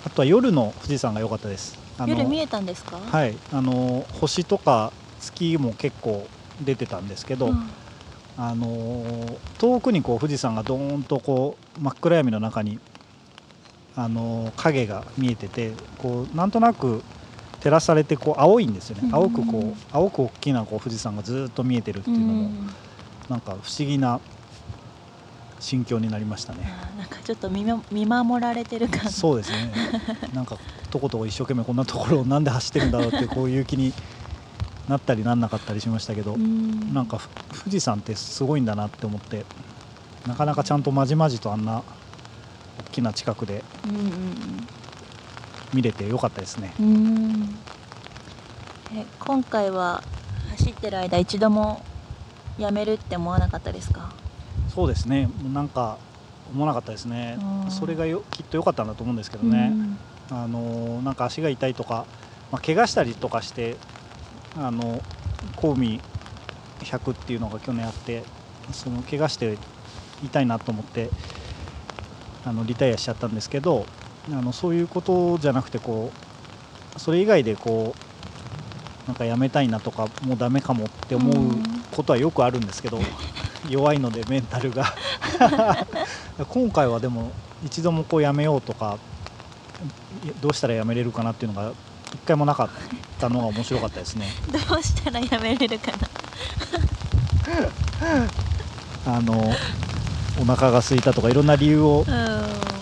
[0.04, 1.78] あとは夜の富士山が良かったです。
[2.06, 2.98] 夜見えたんですか？
[2.98, 6.26] はいあの星とか月も結構
[6.60, 7.46] 出てたんですけど。
[7.46, 7.70] うん
[8.36, 12.78] あの遠くにこう富士山がどーんとこう真っ暗闇の中に
[13.94, 17.02] あの影が見えててこうなんとなく
[17.60, 22.50] 照らされてこう青いんですよね、青くこう青く大きなこう富士山がずっと見えてるっていうのも、
[23.28, 24.20] なんか不思議な
[25.60, 26.68] 心境になりましたね。
[26.98, 29.72] なんかちょっと見見守られてる感そうですね。
[30.34, 30.58] なんか
[30.90, 33.92] とことこ一生懸命こんなところをなんで走ってるんだろうってこういう気に
[34.88, 36.92] なったりなんなかったりしましたけど、ん。
[36.92, 37.20] なんか
[37.64, 39.44] 富士山ってすごいんだなって思って
[40.26, 41.82] なかなかちゃんとまじまじとあんな
[42.88, 43.62] 大きな近くで
[45.72, 46.74] 見れてよかったですね。
[48.94, 50.02] え今回は
[50.50, 51.82] 走ってる間一度も
[52.58, 54.12] やめるって思わなかったですか？
[54.68, 55.30] そうですね。
[55.52, 55.96] なんか
[56.52, 57.38] 思わなかったですね。
[57.70, 59.72] それがよきっと良かったんだと思うんですけどね、
[60.30, 62.04] あのなんか足が痛いとか、
[62.50, 63.76] まあ、怪我したりとかして
[64.56, 65.00] あの
[65.56, 66.00] コウミ
[66.80, 68.22] 100っていうのが去年あって
[68.72, 69.56] その怪我して
[70.24, 71.10] 痛いなと思って
[72.44, 73.86] あのリタイアしちゃったんですけど
[74.30, 76.12] あのそういうことじゃなくてこ
[76.96, 81.54] うそれ以外でこうなんかやめたいなとかもうダメかもって思う
[81.90, 83.00] ことはよくあるんですけど
[83.68, 84.94] 弱いのでメンタルが。
[86.48, 87.30] 今回はでも
[87.64, 88.98] 一度もこうやめようとか
[90.40, 91.72] どうしたらやめれるかなっていうのが
[92.14, 92.68] 一回もなかっ
[93.18, 94.26] たのが面白かったですね。
[94.50, 96.08] どうしたらやめれるかな。
[99.06, 99.52] あの
[100.40, 102.04] お腹が空いたとかいろんな理由を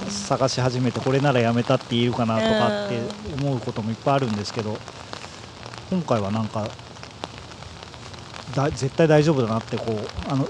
[0.08, 3.00] 探し始めてこれならやめたって言えるかなとかって
[3.42, 4.76] 思うこともいっぱいあるんですけど
[5.90, 6.68] 今回はなんか
[8.54, 10.46] だ絶対大丈夫だなってこうあの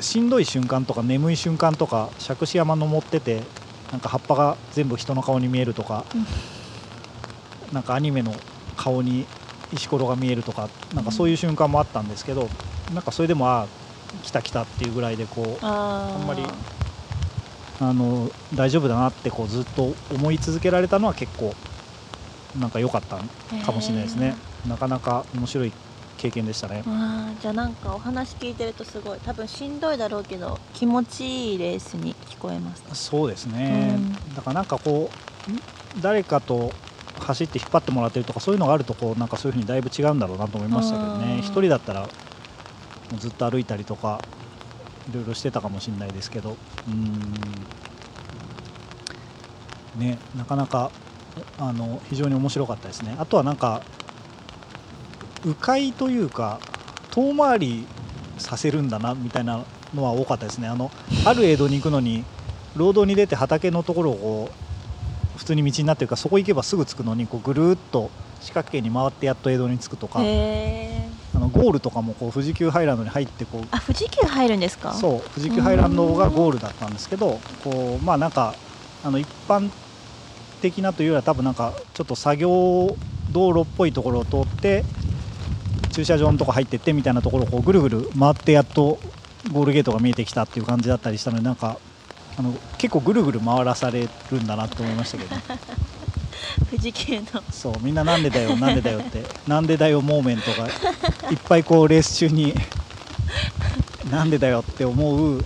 [0.00, 3.42] しんどい瞬間とか眠い瞬間とか杓子山登ってて
[3.90, 6.26] なんか葉っぱが全部人の顔に見えるとか、うん
[7.72, 8.34] なんかアニメの
[8.76, 9.26] 顔に
[9.72, 12.48] 石ころが見えるとかなんかそういう瞬間もあったんですけど、
[12.94, 13.66] なんかそれでもああ
[14.22, 16.42] 来た来たっていうぐらいでこうあんまり
[17.80, 21.54] あの大丈夫だなってこうずっと思い続けられたのは結構
[22.58, 23.18] なんか良かった
[23.64, 24.34] かもしれないですね。
[24.68, 25.72] なかなか面白い
[26.18, 26.82] 経験でしたね。
[26.86, 36.72] あじゃあなんかお話聞いてるとすごい多分しんどいだろうけど気持ちいいレースに聞こえますそうですね、うん、だからなんかこう誰かと
[37.18, 41.40] 走って引っ張ってもらってるとかそういうのがあるとこうなんかそういうふうにだいぶ違うんだろうなと思いましたけどね。
[41.40, 42.08] 1人だったら
[43.18, 44.20] ずっと歩いたりとか
[45.10, 46.56] いろいろしてたかもしれないですけど。
[46.88, 47.34] うん。
[50.00, 50.90] ねなかなか
[51.58, 53.16] あの非常に面白かったですね。
[53.18, 53.82] あとはなんか
[55.44, 56.60] 迂回というか
[57.10, 57.86] 遠回り
[58.38, 60.68] させるんだなみたいなのは多かったですね。
[60.68, 60.90] あの
[61.24, 62.24] ある江戸に行くのに
[62.76, 64.69] 労働に出て畑のところをこう
[65.40, 68.10] 普通に道になってるからそこ行けばすぐ着くのにこうぐるっと
[68.42, 74.92] 四角形に回ってやっと江戸に着くとかあのゴールとかもこう富士急ハイランドに入ってこうあ富士急入るんですか？
[74.92, 78.54] そう富士急ハイランドがゴールだったんですけどこうまあなんか
[79.02, 79.70] あの一般
[80.60, 82.94] 的なというよりは多分なんかちょっと作業
[83.32, 84.84] 道路っぽいところを通って
[85.92, 88.98] 駐車場のとこ入ってってみたいなところをこうぐるぐる回ってやっと
[89.52, 91.78] ゴールゲートが見えてきたっていう感じだったりしたのでなんか
[92.40, 95.42] あの結構ぐるぐる回らされるんだなと思いましたけど、ね、
[96.70, 100.66] 富士急のそうみんななんでだよなんでだよってなんでだよモーメントが
[101.30, 102.54] いっぱいこうレース中に
[104.10, 105.44] なんでだよって思う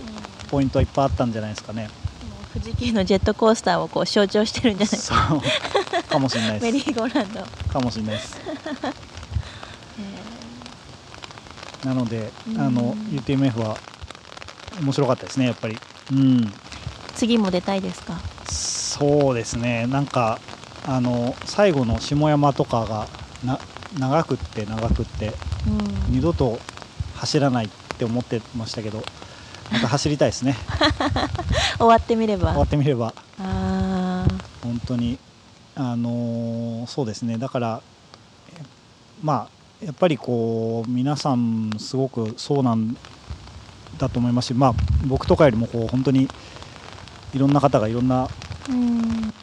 [0.49, 1.89] ポイントはいっぱいあったんじゃないですかね。
[2.53, 5.41] 富士急のジェットコースターをこう象徴してるんじゃないですか。
[6.07, 6.63] かもしれないです。
[6.63, 7.45] メリーゴーランド。
[7.73, 8.39] かもしれないです。
[11.83, 13.77] なので、あの UTMF は
[14.81, 15.79] 面白かったですねやっぱり。
[16.11, 16.53] うん。
[17.15, 18.19] 次も出たいですか？
[18.45, 19.87] そうですね。
[19.87, 20.39] なんか
[20.85, 23.07] あの最後の下山とかが
[23.43, 23.59] な
[23.99, 25.33] 長くって長くって、
[25.67, 26.59] うん、二度と
[27.15, 29.01] 走らないって思ってましたけど
[29.71, 30.55] また走りたいですね。
[31.79, 32.49] 終わってみれば。
[32.51, 33.13] 終わってみれば。
[33.39, 34.25] あ
[34.61, 35.17] 本当に
[35.75, 37.37] あのー、そうですね。
[37.37, 37.81] だから
[39.23, 39.47] ま
[39.81, 42.95] あやっぱりこう皆さんすごくそうなん
[43.97, 44.73] だと思いますし、まあ、
[45.05, 46.27] 僕とかよりもこう本当に
[47.35, 48.29] いろんな方がいろんな
[48.69, 49.33] うん。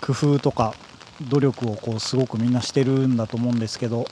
[0.00, 0.74] 工夫とか
[1.20, 4.06] 努力をこうすごくみんなしてるんだと思うんですけど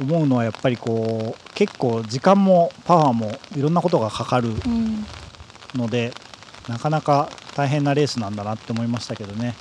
[0.00, 5.04] 思うのはやっぱりこう結構時間もパワーもいろんなことがかかるうん。
[5.74, 6.12] ので
[6.68, 9.54] なかなか大変なレースなんだなって思いましたけどね、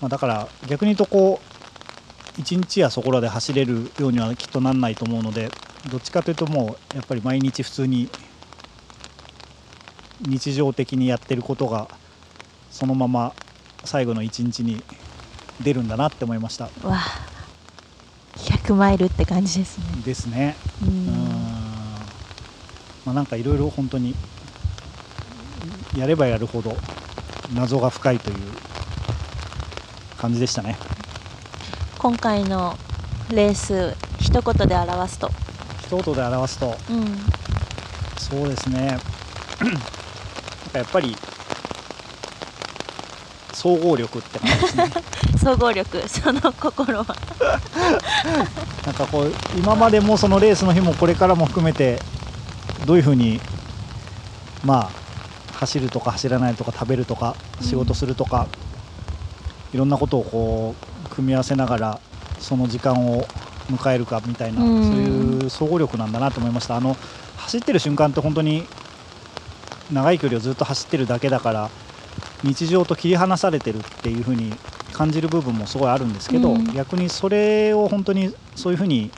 [0.00, 1.40] まあ、だから逆に言うとこ
[2.38, 5.50] う1日やそこらで走れるようにはきっとなんないと思うので
[5.90, 8.08] どっちかというともうやっぱり毎日普通に
[10.26, 11.88] 日常的にやってることが
[12.70, 13.32] そのまま
[13.84, 14.82] 最後の1日に
[15.62, 16.64] 出るんだなって思いました。
[16.64, 17.32] わあ
[18.36, 19.84] 100マイルって感じですね。
[20.04, 20.56] ですね。
[20.82, 21.12] ううんん。
[23.04, 24.14] まあなんかいろいろ本当に
[25.96, 26.76] やればやるほど
[27.54, 28.36] 謎が深いという
[30.16, 30.76] 感じでしたね。
[31.98, 32.76] 今回の
[33.30, 35.30] レース一言で表すと。
[35.86, 36.76] 一言で表すと。
[36.90, 37.18] うん。
[38.18, 38.98] そうですね
[40.72, 41.16] かやっぱり
[43.52, 44.90] 総合力って感じですね。
[45.38, 47.04] 総合力その心は。
[48.84, 52.00] なんかこう今までもそのレースの日もこれからも含めて
[52.86, 53.40] どういうふうに
[54.64, 54.90] ま
[55.54, 58.48] あ走るとか走らないとか食べるとかうん仕事するとか、
[59.72, 60.74] いろんなことをこ
[61.06, 62.00] う組み合わせながら
[62.40, 63.24] その時間を
[63.70, 64.82] 迎えるかみたいな、うん。
[64.82, 66.76] そういう総合力なんだなと思いました。
[66.76, 66.96] あの
[67.36, 68.66] 走ってる瞬間って本当に
[69.92, 71.70] 長い距離をずっと走ってるだけだから
[72.42, 74.52] 日常と切り離されてるっていうふうに
[74.92, 76.72] 感じる部分もすごいあるんですけど、うん。
[76.74, 79.10] 逆にそれを本当にそういうふうに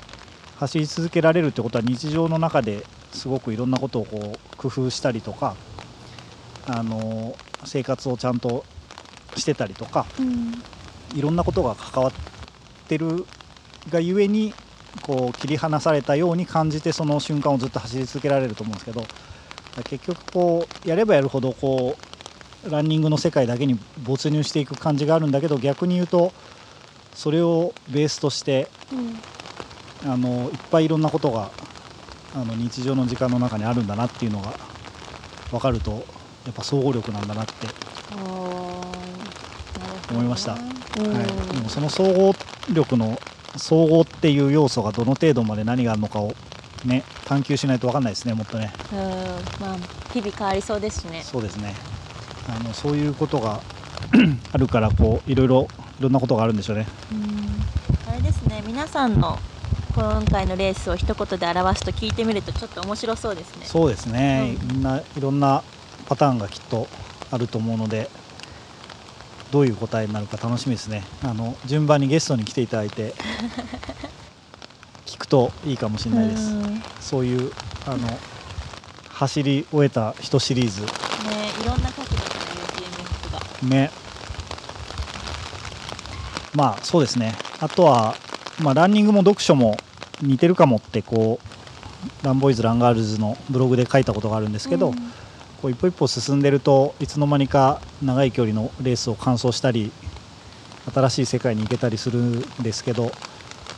[0.59, 5.55] 走り続けられるってことは日常の中ですごくいろんなことをこう工夫したりとか
[6.67, 7.35] あの
[7.65, 8.65] 生活をちゃんと
[9.37, 10.63] してたりとかうん。
[11.19, 12.13] いろんなことが関わっ
[12.89, 13.25] てる
[13.91, 14.53] がゆえに
[15.01, 19.05] こう切り離されたように感じてその瞬間をずっと走り続けられると思うんですけど
[19.83, 21.97] 結局こうやればやるほどこ
[22.67, 26.33] うランニングの世界だけに没入していく感じがあるんだけど逆に言うと
[27.15, 29.19] それをベースとしてうん。
[30.07, 31.51] あのいっぱいいろんなことが
[32.35, 34.53] あの日常の時間の中にあるんだなっていうのが
[35.51, 35.93] 分かると
[36.45, 37.53] やっぱ総合力なんだなって
[40.11, 40.53] 思いました。
[40.53, 42.35] うんはい、でもその総合
[42.73, 43.19] 力の
[43.57, 46.35] 総合っていう要素がどの程度まで何があるのかを
[46.85, 48.73] ね探求しないと分かんないですねもっとね。
[48.93, 48.99] うん
[49.61, 49.77] まあ
[50.13, 51.23] 日々変わりそうですしね。
[51.23, 51.75] そうですね。
[52.49, 53.61] あのそういうことが
[54.53, 55.69] あるからこういろいろ
[55.99, 56.87] いろんなことがあるんでしょうね。
[57.13, 58.13] うん。
[58.13, 59.39] あれですね皆さんの
[59.95, 63.67] 今回のレースを一言で表すと聞いてみるとちょっと面白そうですね。
[63.67, 64.69] そうですね、うん。
[64.69, 65.63] みんないろんな
[66.07, 66.87] パターンがきっと
[67.31, 68.11] あると思うので
[69.51, 71.05] どういう答えになるか楽しみですね。
[71.23, 73.15] あの順番にゲストに来ていただいて
[75.15, 76.51] 聞くといいかもしれないです。
[76.51, 76.63] うん。
[76.75, 77.53] ねそういう
[77.87, 78.09] あの
[79.11, 80.83] 走り終えた人シリーズ。
[80.83, 80.87] い
[81.65, 82.23] ろんな角度か
[83.63, 83.91] らね。
[86.53, 87.37] まあそうですね。
[87.61, 88.17] あとは、
[88.61, 89.77] まあ、ランニングも読書も
[90.21, 91.39] 似てるかもってこ
[92.23, 94.95] うランボーイズランガールズのブログで書いたことがあるんですけど、うん。
[95.63, 99.93] こう一歩一歩進んでるといつの間にか長い距離のレースを完走したり
[100.93, 103.13] 新しい世界に行けたりするんですけど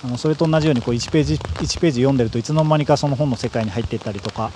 [0.07, 4.53] あのそれと同じようにこう1ページ1ページ読んでるといつの間にかその本の世界に入っていったりとか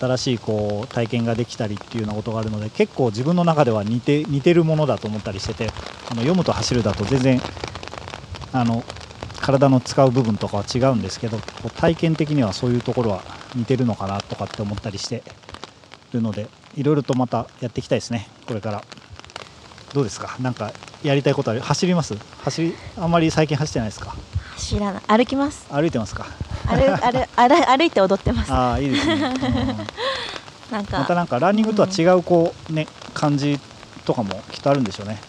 [0.00, 5.66] 新しいこう体験ができたりっていうようなことがあるので結構自分の中では似て似てるものだと思ったりしてて
[6.10, 7.40] あの読むと走るだと全然
[8.54, 8.82] あの
[9.38, 11.36] 体の使う部分とかは違うんですけど
[11.76, 13.22] 体験的にはそういうところは
[13.54, 15.22] 似てるのかなとかって思ったりして
[16.14, 18.82] るのでいろいろとまたやっていきたいですねこれから。
[19.92, 20.36] どうですか？
[20.40, 21.60] なんかやりたいことある？
[21.60, 22.16] 走ります？
[22.42, 24.16] 走りあんまり最近走ってないですか？
[24.56, 25.02] 走らない。
[25.06, 25.66] 歩きます。
[25.70, 26.26] 歩いてますか？
[26.66, 28.52] 歩歩歩歩いて踊ってます。
[28.52, 29.22] ああいいですね、う ん
[30.70, 30.98] なんか。
[30.98, 33.58] またなんかランニングとは違うこうね感じ
[34.04, 35.20] とかもきっとあるんでしょうね。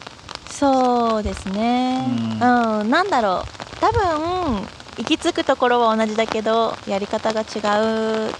[0.49, 2.05] そうですね。
[2.41, 2.47] うう
[2.83, 3.47] んん、なんだろう。
[3.79, 4.67] 多分
[4.97, 7.45] 行き着くところは同じだけどやり方が違
[8.25, 8.33] う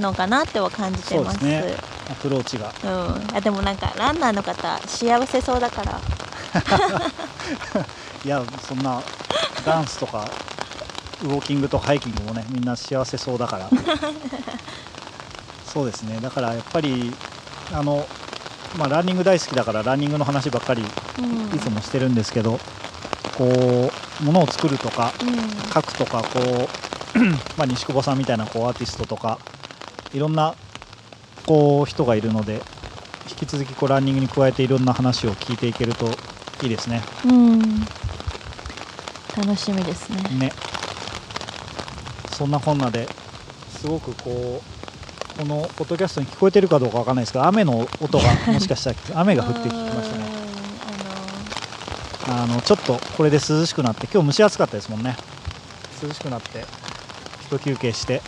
[0.00, 1.38] のかなっては感じてます。
[1.40, 1.76] そうですね。
[2.10, 2.72] アプローチが。
[2.84, 6.00] うん、あでもなんかランナーの方幸せそうだから。
[8.24, 9.00] いやそんな
[9.68, 10.30] ダンスとか
[11.22, 13.70] ウォーキングとかハイキングもねみんな幸せそうだから。
[15.64, 16.18] そうですね。
[16.20, 17.12] だからやっぱり
[17.70, 18.06] あの、
[18.78, 20.82] まあ、ランニング大好きだからランニングの話ばっかり
[21.18, 21.56] うん。
[21.56, 22.58] いつもしてるんですけど、
[23.36, 25.70] こう物を作るとかうん。
[25.72, 26.70] 書くとかこ
[27.14, 27.18] う、
[27.58, 29.38] まあ、西久保さんみたいなこうアーティストとか
[30.14, 30.54] いろんな
[31.44, 32.62] こう人がいるので
[33.28, 36.16] 引き続きこうランニングに加えていろんな話を聞いていけると
[36.62, 37.02] いいですね。
[37.24, 37.88] うん
[39.38, 40.48] 楽しみですね。
[40.48, 40.52] ね。
[42.32, 43.08] そんなこんなで
[43.70, 50.38] すごくこうこのポッドキャストに聞こえてるかどうかわかんないですけど雨の音がもしかしたら 雨が降ってきましたね。
[52.30, 55.16] あのちょっとこれで涼しくなって今日蒸し暑かったですもんね。
[56.02, 56.66] 涼しくなって
[57.50, 58.20] 一休憩して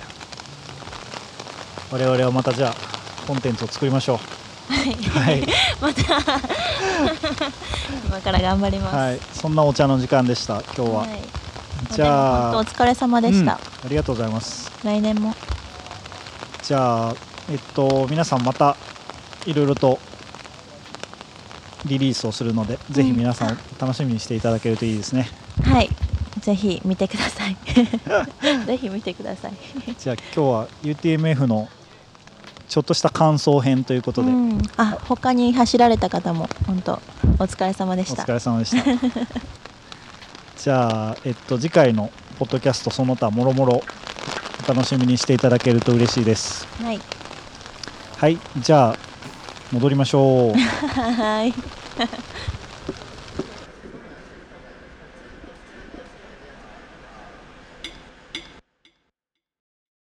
[1.90, 2.74] 我々はまたじゃあ
[3.26, 4.39] コンテンツを作りましょう
[4.70, 5.44] はい、
[5.80, 6.02] また。
[8.06, 8.96] 今から頑張ります。
[8.96, 10.62] はい、そんなお茶の時間でした。
[10.62, 11.08] 今日は、はい。
[11.92, 12.56] じゃあ。
[12.56, 13.44] お疲れ様でした。
[13.44, 13.48] うん。
[13.50, 13.58] あ
[13.88, 14.70] りがとうございます。
[14.84, 15.34] 来年も。
[16.62, 17.14] じゃあ
[17.50, 18.76] えっと皆さんまた
[19.44, 19.98] いろいろと
[21.84, 25.28] リリースをするので、ぜひ皆さん楽しみにしていただけるといいですね。
[25.64, 25.90] はい。
[26.40, 27.56] ぜひ見てください。
[28.66, 29.52] ぜひ見てください。
[29.98, 31.68] じゃあ今日は UTMF の
[32.70, 38.22] ちょっとした感想編ということで、うん、あ他に走られた方も本当お疲れ様でおした。
[38.22, 38.84] 疲れ様でした。
[40.56, 43.82] じゃあ、えっと、次回のポッドキャストその他もろもろ
[44.62, 46.64] お楽しみにしていただけると嬉しいです。
[46.80, 47.00] はい。
[48.16, 48.96] はいじゃあ
[49.72, 50.54] 戻りましょう。
[50.56, 51.52] はい。